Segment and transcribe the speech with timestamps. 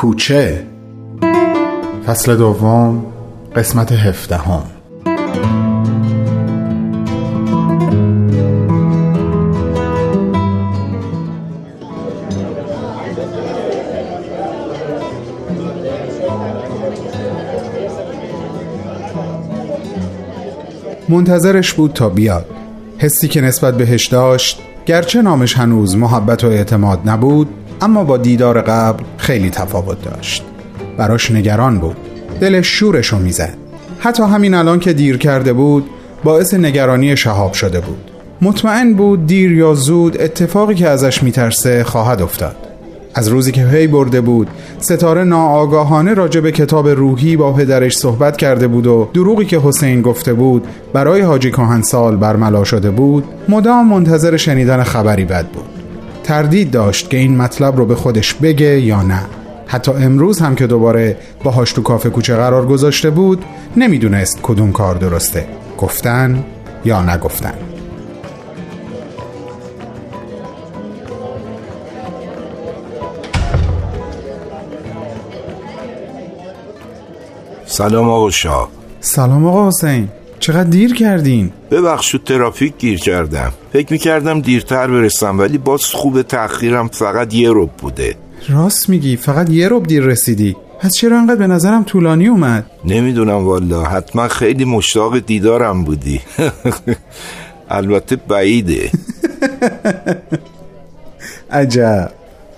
[0.00, 0.66] کوچه.
[2.06, 3.06] فصل دوم
[3.56, 4.62] قسمت هفدهم.
[21.08, 22.46] منتظرش بود تا بیاد.
[22.98, 27.48] حسی که نسبت بهش داشت گرچه نامش هنوز محبت و اعتماد نبود
[27.82, 30.44] اما با دیدار قبل خیلی تفاوت داشت.
[30.96, 31.96] براش نگران بود.
[32.40, 33.54] دلش شورشو می‌زد.
[33.98, 35.90] حتی همین الان که دیر کرده بود
[36.24, 38.10] باعث نگرانی شهاب شده بود.
[38.42, 42.56] مطمئن بود دیر یا زود اتفاقی که ازش میترسه خواهد افتاد.
[43.14, 48.36] از روزی که هی برده بود ستاره ناآگاهانه راجع به کتاب روحی با پدرش صحبت
[48.36, 53.88] کرده بود و دروغی که حسین گفته بود برای حاجی کهنسال برملا شده بود مدام
[53.88, 55.79] منتظر شنیدن خبری بد بود.
[56.30, 59.22] تردید داشت که این مطلب رو به خودش بگه یا نه.
[59.66, 63.44] حتی امروز هم که دوباره باهاش تو کافه کوچه قرار گذاشته بود
[63.76, 65.46] نمی‌دونست کدوم کار درسته.
[65.78, 66.44] گفتن
[66.84, 67.54] یا نگفتن.
[77.66, 78.68] سلام آقا شاه.
[79.00, 80.08] سلام آقا حسین.
[80.40, 83.52] چقدر دیر کردین؟ ببخش تو ترافیک گیر کردم.
[83.72, 88.14] فکر می‌کردم دیرتر برسم ولی باز خوب تأخیرم فقط یه رب بوده.
[88.48, 90.56] راست میگی فقط یه رب دیر رسیدی.
[90.80, 96.20] پس چرا انقدر به نظرم طولانی اومد؟ نمی‌دونم والا حتما خیلی مشتاق دیدارم بودی.
[97.70, 98.90] البته بعیده.
[101.50, 102.10] عجب.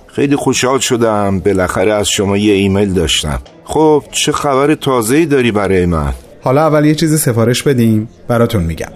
[0.07, 3.41] خیلی خوشحال شدم بالاخره از شما یه ایمیل داشتم.
[3.65, 6.13] خب چه خبر تازه‌ای داری برای من؟
[6.45, 8.93] حالا اول یه چیزی سفارش بدیم براتون میگم.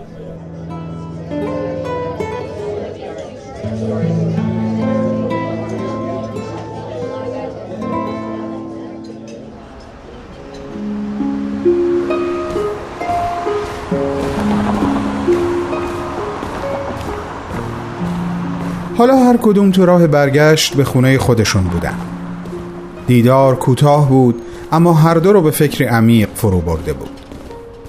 [18.98, 21.94] حالا هر کدوم تو راه برگشت به خونه خودشون بودن.
[23.06, 24.42] دیدار کوتاه بود
[24.72, 27.25] اما هر دو رو به فکر عمیق فرو برده بود.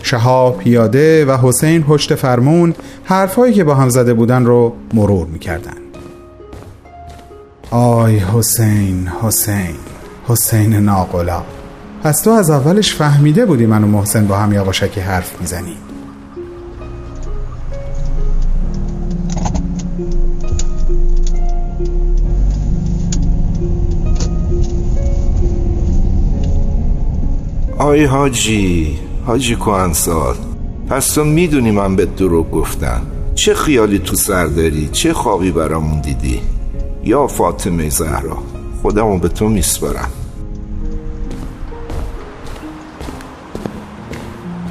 [0.07, 5.78] شهاب پیاده و حسین پشت فرمون حرفهایی که با هم زده بودن رو مرور می‌کردن.
[7.72, 9.75] آی حسین حسین
[10.28, 11.41] حسین ناقلا
[12.03, 15.78] پس تو از اولش فهمیده بودی من و محسن با هم یواشکی حرف می‌زنیم.
[27.78, 30.35] آی حاجی حاجی کوهنسال
[30.89, 33.01] پس تو می‌دونی من به دروغ گفتم.
[33.35, 36.41] چه خیالی تو سر داری؟ چه خوابی برامون دیدی؟
[37.03, 38.38] یا فاطمه زهرا
[38.81, 40.09] خودمو به تو میسپارم.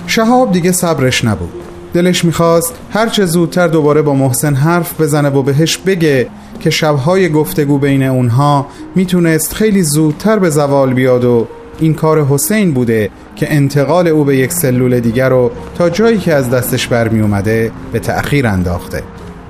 [0.06, 1.52] شهاب دیگه صبرش نبود.
[1.94, 6.28] دلش می‌خواست هرچه زودتر دوباره با محسن حرف بزنه و بهش بگه
[6.60, 11.46] که شبهای گفتگو بین اونها می‌تونست خیلی زودتر به زوال بیاد و
[11.80, 16.34] این کار حسین بوده که انتقال او به یک سلول دیگر رو تا جایی که
[16.34, 19.02] از دستش برمی اومده به تأخیر انداخته.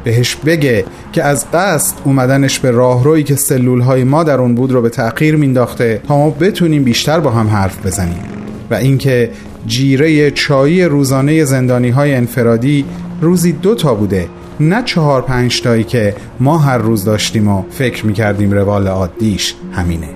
[0.04, 4.72] بهش بگه که از قصد اومدنش به راهرویی که سلول های ما در اون بود
[4.72, 8.22] رو به تأخیر مینداخته تا ما بتونیم بیشتر با هم حرف بزنیم.
[8.70, 9.30] و اینکه
[9.66, 12.84] جیره چایی روزانه زندانی های انفرادی
[13.20, 14.28] روزی دو تا بوده
[14.60, 20.15] نه چهار پنج تایی که ما هر روز داشتیم و فکر می‌کردیم روال عادیش همینه.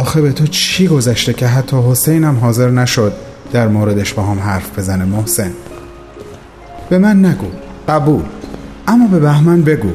[0.00, 3.12] آخه به تو چی گذشته که حتی حسین هم حاضر نشد
[3.52, 5.50] در موردش با هم حرف بزنه محسن؟
[6.90, 7.46] به من نگو
[7.88, 8.22] قبول.
[8.88, 9.90] اما به بهمن بگو.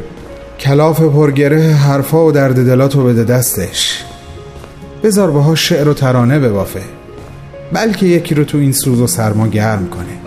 [0.59, 4.03] کلاف پرگره حرفا و درد دلاتو بده دستش.
[5.03, 6.81] بذار باهاش شعر و ترانه ببافه.
[7.73, 10.17] بلکه یکی رو تو این سوز و سرما گرم کنه.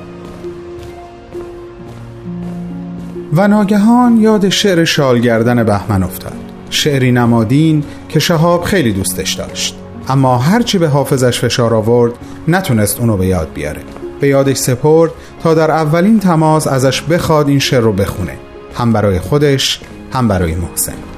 [3.33, 6.37] و ناگهان یاد شعر شالگردن بهمن افتاد.
[6.71, 9.79] شعری نمادین که شهاب خیلی دوستش داشت.
[10.09, 12.13] اما هرچی به حافظش فشار آورد
[12.49, 13.81] نتونست اونو به یاد بیاره.
[14.21, 15.11] به یادش سپرد
[15.43, 18.39] تا در اولین تماس ازش بخواد این شعر رو بخونه.
[18.75, 19.81] هم برای خودش
[20.13, 21.18] هم برای محسن.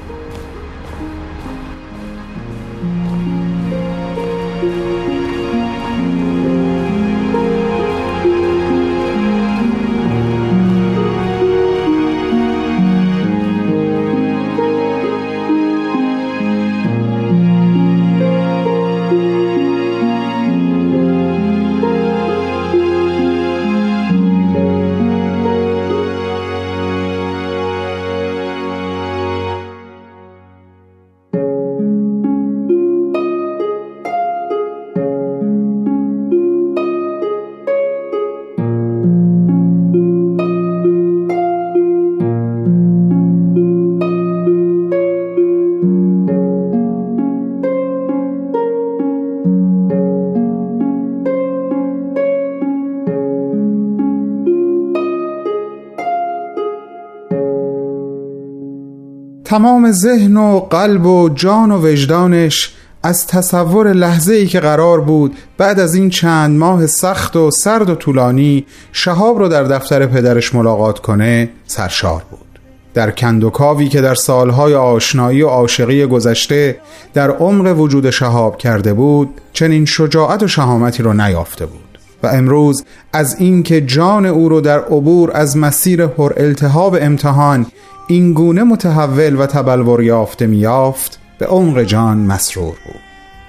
[59.51, 65.37] تمام ذهن و قلب و جان و وجدانش از تصور لحظه ای که قرار بود
[65.57, 70.55] بعد از این چند ماه سخت و سرد و طولانی شهاب رو در دفتر پدرش
[70.55, 72.59] ملاقات کنه سرشار بود.
[72.93, 76.79] در کندوکاوی که در سالهای آشنایی و عاشقی گذشته
[77.13, 81.91] در عمق وجود شهاب کرده بود چنین شجاعت و شهامتی رو نیافته بود.
[82.23, 82.83] و امروز
[83.13, 87.65] از اینکه جان او رو در عبور از مسیر پر التهاب امتحان
[88.11, 93.01] این گونه متحول و تبلور یافته میافت به عمق جان مسرور بود.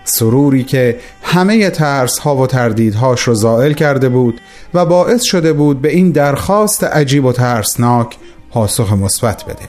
[0.05, 4.41] سروری که همه ترس ها و تردیدهاش رو زائل کرده بود
[4.75, 8.17] و باعث شده بود به این درخواست عجیب و ترسناک
[8.50, 9.69] پاسخ مثبت بده.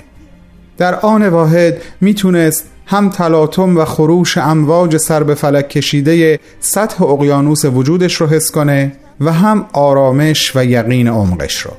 [0.77, 7.65] در آن واحد می‌تونست هم تلاطم و خروش امواج سر به فلک کشیده سطح اقیانوس
[7.65, 8.91] وجودش رو حس کنه
[9.21, 11.71] و هم آرامش و یقین عمقش رو.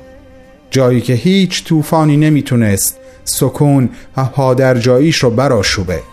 [0.71, 6.03] جایی که هیچ طوفانی نمی‌تونست سکون و پادرجاییش رو براشوبه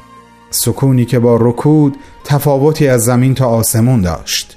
[0.50, 4.56] سکونی که با رکود تفاوتی از زمین تا آسمون داشت.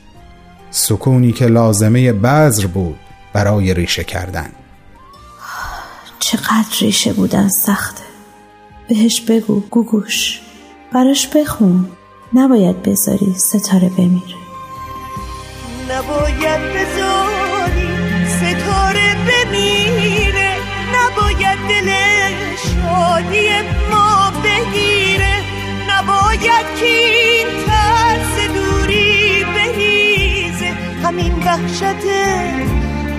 [0.72, 3.00] سکونی که لازمه بذر بود
[3.34, 4.52] برای ریشه کردن.
[6.20, 8.04] چقدر ریشه بودن سخته.
[8.90, 10.42] بهش بگو گوگوش.
[10.94, 11.88] براش بخون.
[12.34, 14.36] نباید بذاری ستاره بمیره.
[15.90, 17.15] نباید بذاری
[31.76, 32.06] همین وحشت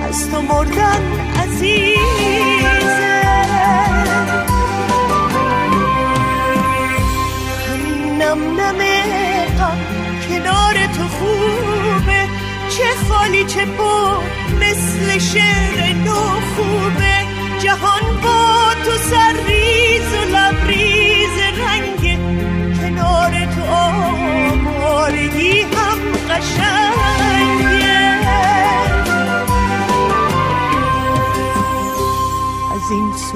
[0.09, 1.03] از تو مردن
[1.43, 1.97] عزیزه.
[7.69, 8.81] همین نم نم
[9.59, 9.79] غم
[10.29, 12.29] کنار تو خوبه.
[12.69, 14.23] چه خالی چه پر
[14.61, 16.21] مثل شعر نو
[16.57, 17.17] خوبه.
[17.59, 18.06] جهان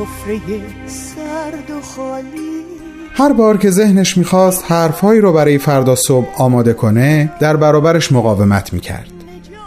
[0.00, 0.40] سفره
[0.86, 2.64] سرد و خالی.
[3.14, 8.72] هر بار که ذهنش می‌خواست حرفهایی رو برای فردا صبح آماده کنه در برابرش مقاومت
[8.72, 9.10] می‌کرد.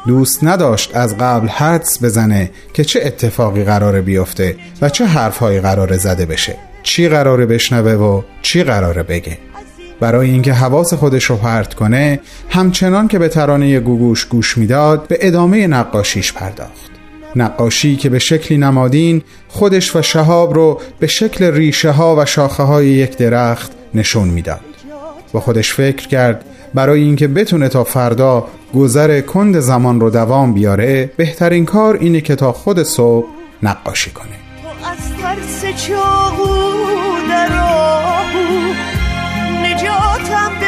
[0.08, 5.98] دوست نداشت از قبل حدس بزنه که چه اتفاقی قراره بیفته و چه حرفهایی قراره
[5.98, 6.56] زده بشه.
[6.84, 9.38] چی قراره بشنوه و چی قراره بگه.
[10.00, 12.20] برای اینکه حواس خودش رو پرت کنه
[12.50, 16.93] همچنان که به ترانه گوگوش گوش می‌داد به ادامه نقاشیش پرداخت.
[17.36, 22.64] نقاشی که به شکلی نمادین خودش و شهاب رو به شکل ریشه ها و شاخه
[22.64, 24.60] های یک درخت نشون می‌داد.
[25.34, 31.12] و خودش فکر کرد برای اینکه بتونه تا فردا گذر کند زمان رو دوام بیاره
[31.18, 33.26] بهترین کار اینه که تا خود صبح
[33.64, 34.26] نقاشی کنه.
[34.92, 36.74] از ترس چاقو
[37.30, 37.50] در
[39.64, 40.63] نجاتم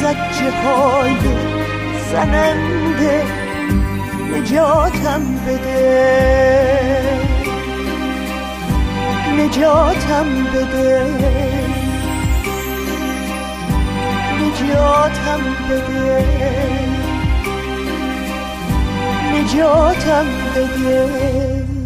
[0.00, 1.16] زجه های
[2.12, 3.22] زننده
[4.32, 7.02] نجاتم بده.
[9.38, 11.04] نجاتم بده.
[14.40, 16.24] نجاتم بده.
[19.32, 20.26] نجاتم
[20.56, 21.77] بده.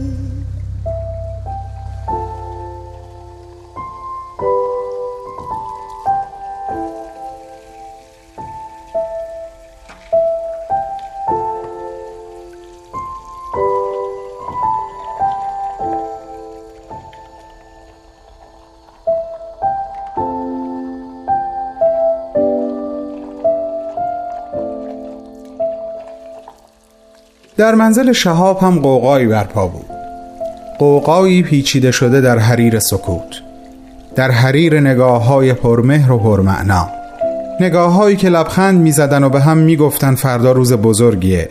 [27.63, 29.87] در منزل شهاب هم قوقایی برپا بود.
[30.79, 33.41] قوقایی پیچیده شده در حریر سکوت
[34.15, 36.89] در حریر نگاه های پرمهر و پرمعنا.
[37.61, 41.49] نگاه هایی که لبخند می‌زدن و به هم می‌گفتن فردا روز بزرگیه.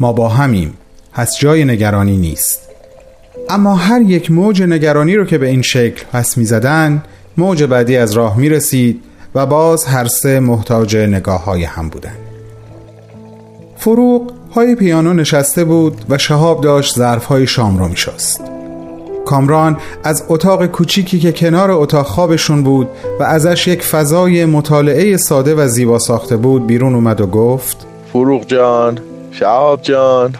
[0.00, 0.74] ما با همیم
[1.12, 2.68] پس جای نگرانی نیست.
[3.50, 7.02] اما هر یک موج نگرانی رو که به این شکل پس می‌زدن
[7.36, 9.02] موج بعدی از راه می رسید
[9.34, 12.16] و باز هر سه محتاج نگاه های هم بودن.
[13.76, 18.40] فروغ پای پیانو نشسته بود و شهاب داشت ظرفهای شام رو میشست.
[19.26, 22.88] کامران از اتاق کوچیکی که کنار اتاق خوابشون بود
[23.20, 28.46] و ازش یک فضای مطالعه ساده و زیبا ساخته بود بیرون اومد و گفت فروغ
[28.46, 28.98] جان
[29.30, 30.34] شهاب جان.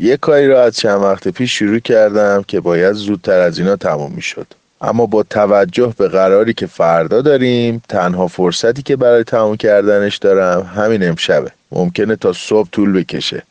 [0.00, 4.12] یه کاری را از چند وقت پیش شروع کردم که باید زودتر از اینا تموم
[4.12, 4.46] می‌شد.
[4.80, 10.70] اما با توجه به قراری که فردا داریم تنها فرصتی که برای تموم کردنش دارم
[10.76, 11.50] همین امشبه.
[11.72, 13.42] ممکنه تا صبح طول بکشه.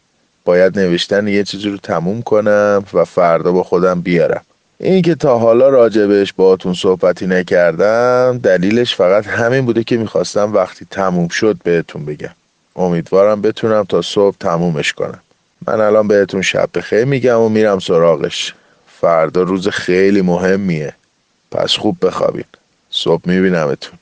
[0.46, 4.42] باید نوشتن یه چیزی رو تموم کنم و فردا با خودم بیارم.
[4.80, 10.86] این که تا حالا راجبش باهاتون صحبتی نکردم دلیلش فقط همین بوده که می‌خواستم وقتی
[10.92, 12.30] تموم شد بهتون بگم.
[12.76, 15.20] امیدوارم بتونم تا صبح تمومش کنم.
[15.68, 18.54] من الان بهتون شب بخیر میگم و میرم سراغش.
[19.02, 20.94] فردا روز خیلی مهمیه.
[21.52, 22.44] پس خوب بخوابین.
[22.90, 24.00] صبح میبینمتون.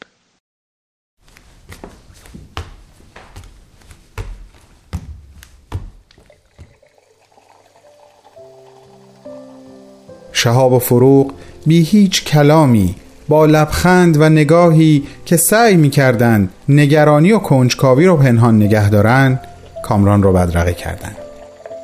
[10.33, 11.33] شهاب و فروغ
[11.65, 12.95] بی هیچ کلامی
[13.27, 19.39] با لبخند و نگاهی که سعی می کردن نگرانی و کنجکاوی رو پنهان نگه دارن
[19.83, 21.15] کامران رو بدرقه کردند.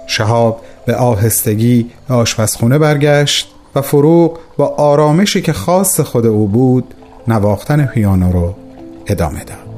[0.07, 3.50] شهاب به آهستگی به آشپزخونه برگشت.
[3.75, 6.93] و فروغ با آرامشی که خاص خود او بود
[7.27, 8.53] نواختن پیانو رو
[9.07, 9.70] ادامه داد.